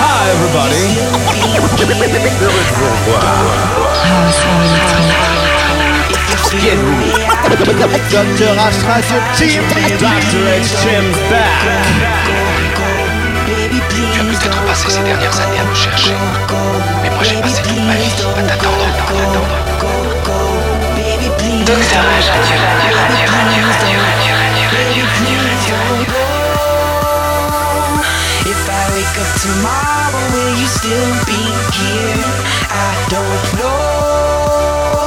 [0.00, 0.88] Hi everybody.
[1.76, 1.92] Dr.
[8.08, 8.24] Your
[9.36, 9.92] team.
[10.00, 10.40] Dr.
[10.48, 10.72] H
[11.28, 11.60] back.
[13.90, 16.14] Tu as peut-être passé ces dernières années à me chercher,
[17.02, 19.46] mais moi j'ai passé toute ma vie à t'attendre, à t'attendre.
[29.08, 31.40] wake up tomorrow, will you still be
[31.76, 32.24] here?
[32.70, 34.98] I don't know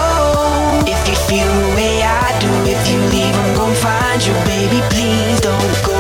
[0.88, 2.50] if you feel the way I do.
[2.70, 4.82] If you leave, I'm gonna find you, baby.
[4.90, 5.91] Please don't go.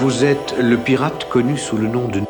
[0.00, 2.22] Vous êtes le pirate connu sous le nom de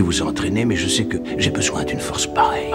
[0.00, 2.74] Qui vous a entraîné, mais je sais que j'ai besoin d'une force pareille.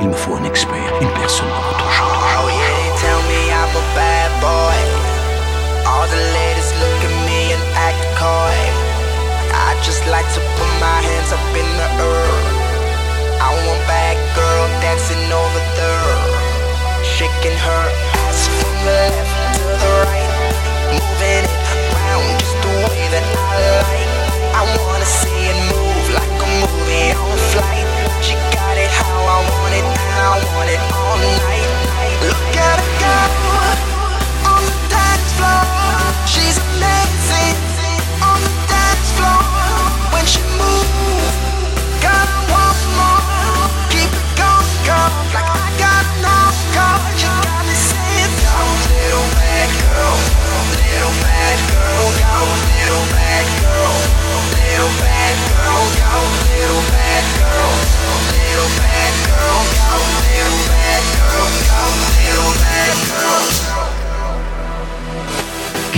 [0.00, 2.22] Il me faut un expert, une personne de votre genre.
[2.38, 4.78] Oh yeah, tell me I'm a bad boy.
[5.84, 8.54] All the ladies look at me and act coy.
[9.50, 12.30] I just like to put my hands up in the air.
[13.42, 16.14] I want bad girl dancing over there,
[17.02, 17.84] shaking her
[18.22, 20.30] ass from the left to the right,
[20.94, 24.11] moving it around just the way that I like.
[24.54, 27.86] I wanna see it move like a movie on flight.
[28.22, 31.70] She got it how I want it, and I want it all night.
[32.28, 33.16] Look at her go
[34.52, 35.64] on the dance floor.
[36.26, 36.91] She's amazing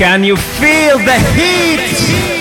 [0.05, 2.34] Can you feel the heat?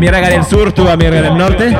[0.00, 1.76] mi era en el sur, tú a mi era en el norte.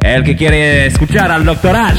[0.00, 1.96] El que quiere escuchar al doctoral.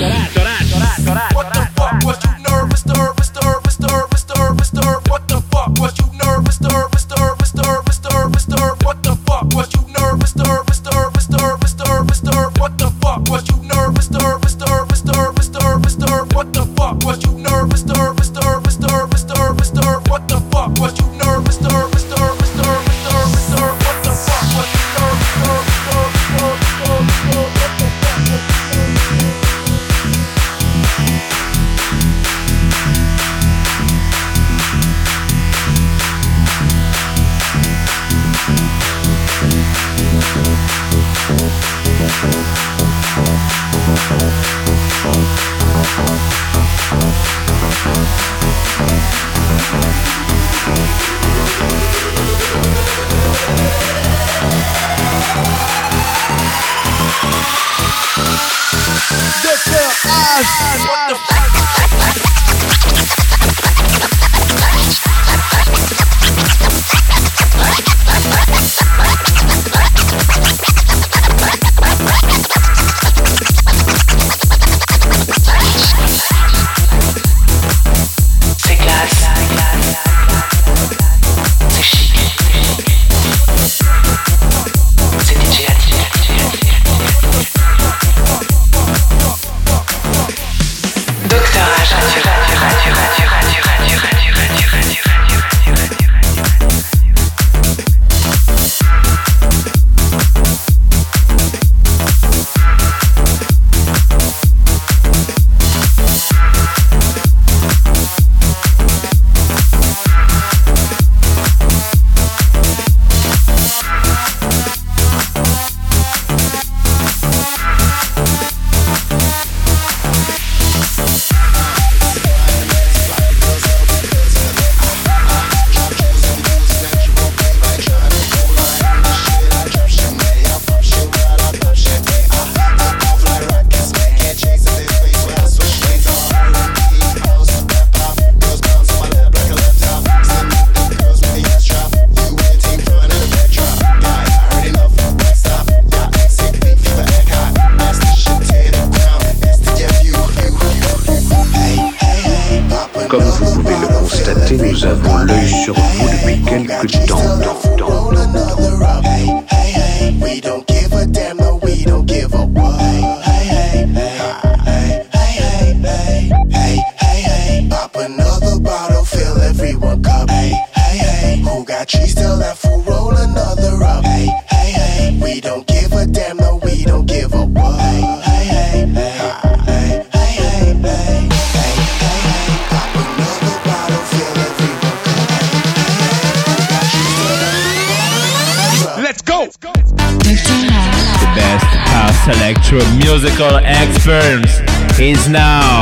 [193.11, 194.59] musical experience
[194.99, 195.81] is now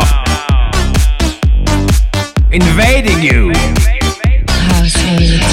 [2.54, 3.52] invading you.
[4.48, 5.47] House music.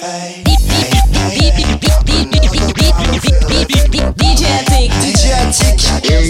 [0.00, 0.46] DJ
[4.46, 4.90] Attic.
[4.92, 6.29] DJ Attic.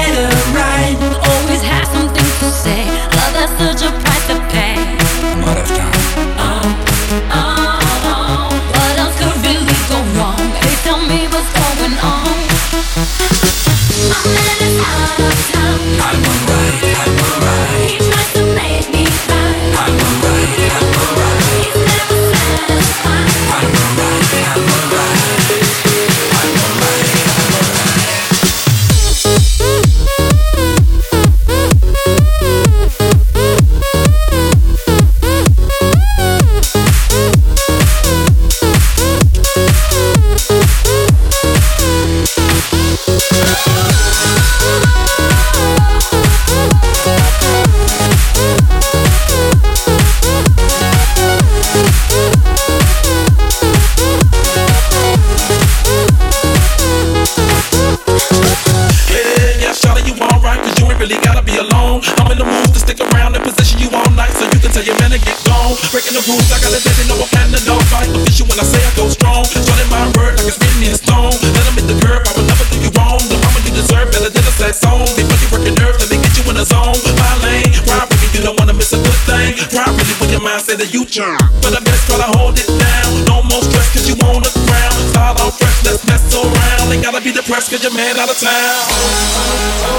[80.71, 81.35] in the future.
[81.61, 83.25] But I'm just gonna hold it down.
[83.27, 84.95] No more stress, cause you on the ground.
[85.11, 86.91] Style all fresh, let's mess around.
[86.91, 89.91] Ain't gotta be depressed, cause your man out of town.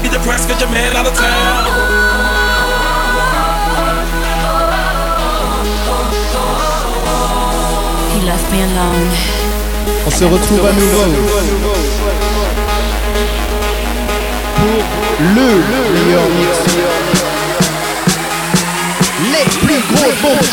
[0.00, 1.64] Be depressed, cause your man out of town.
[8.14, 9.10] He left me alone.
[10.06, 11.77] On se retrouve à nouveau.
[15.20, 16.58] le meilleur mix.
[19.32, 20.48] Les plus gros bombes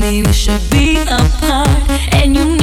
[0.00, 1.68] Maybe we should be apart.
[2.14, 2.59] And you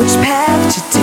[0.00, 0.99] which path to take.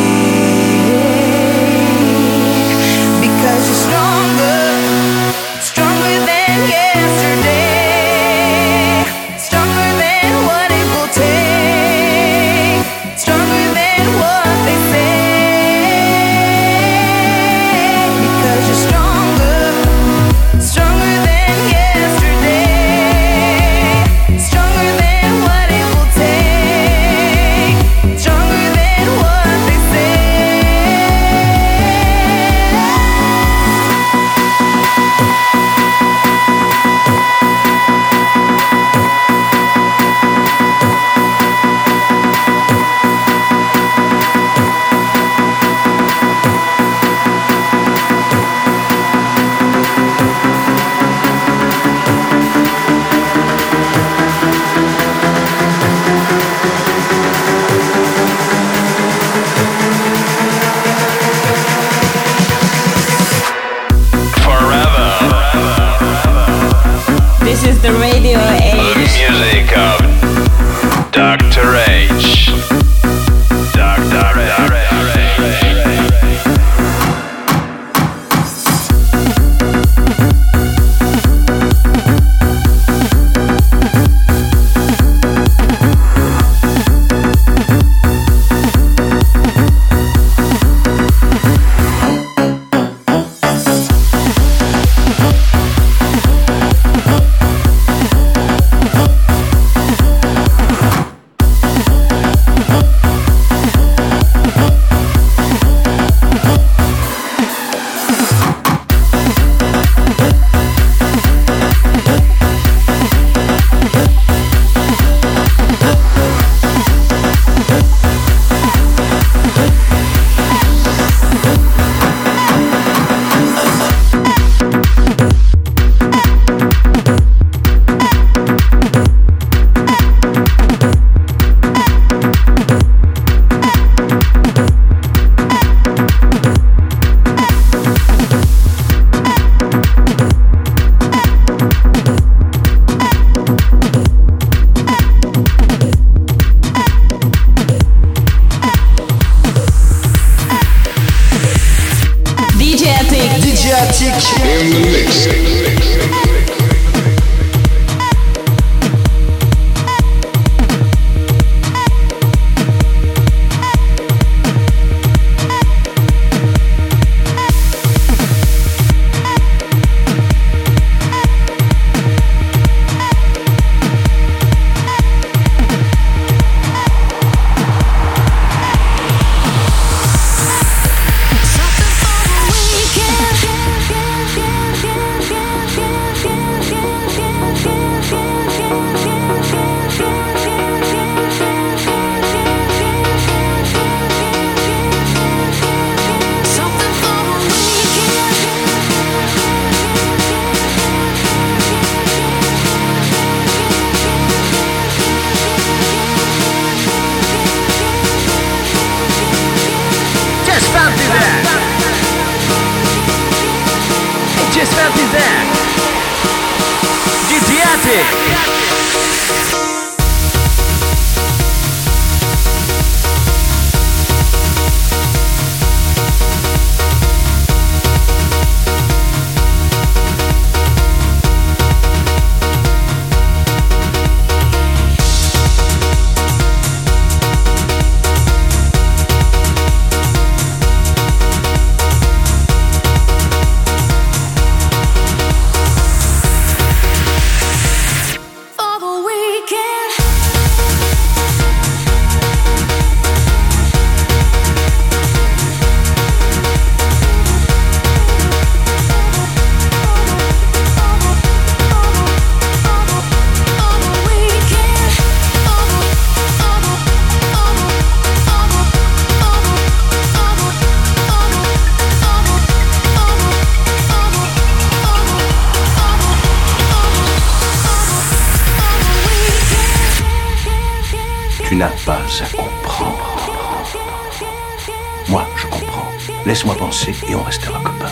[286.77, 287.87] Penser et on restera copains.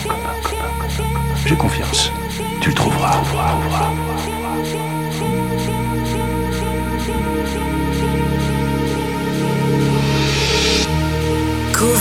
[1.44, 2.12] J'ai confiance.
[2.60, 3.10] Tu le trouveras.
[3.10, 3.90] trouveras, trouveras.
[11.72, 11.94] Cool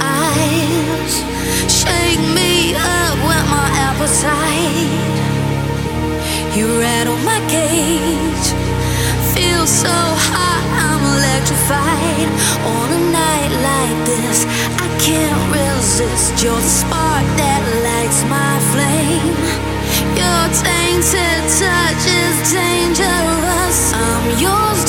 [0.00, 1.24] eyes
[1.66, 5.18] shake me up with my appetite.
[6.54, 8.54] You rattle my cage,
[9.34, 10.67] feel so hot,
[11.18, 12.28] electrified.
[12.74, 14.38] On a night like this,
[14.84, 16.42] I can't resist.
[16.42, 19.38] You're the spark that lights my flame.
[20.20, 23.78] Your tainted touch is dangerous.
[23.94, 24.80] I'm yours,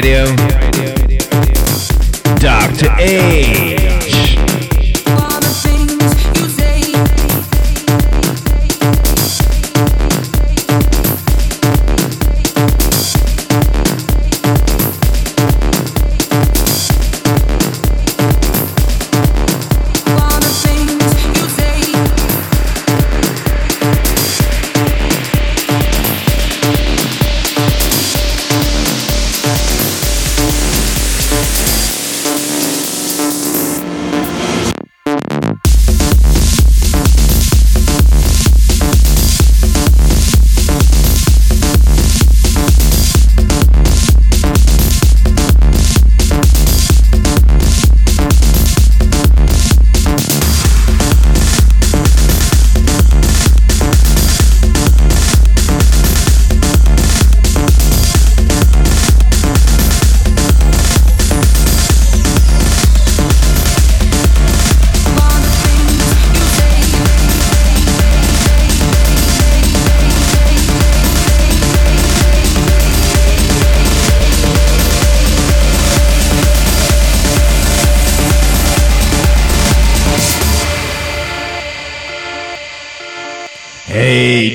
[0.00, 0.37] radio.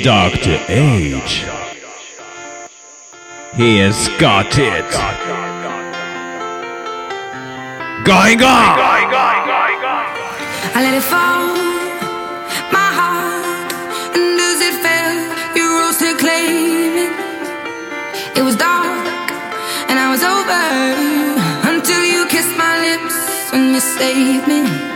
[0.03, 0.59] Dr.
[0.67, 1.45] H.
[3.55, 4.91] He has got it.
[8.03, 8.79] Going on!
[10.75, 11.55] I let it fall,
[12.73, 13.71] my heart,
[14.17, 15.15] and as it fell,
[15.55, 17.13] you rose to claim it.
[18.37, 19.07] It was dark,
[19.87, 24.92] and I was over until you kissed my lips and you saved me.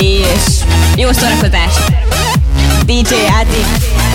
[0.00, 0.42] És
[0.96, 1.92] jó szórakozást.
[2.86, 4.07] DJ Adi.